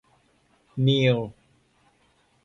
[0.85, 1.17] นีล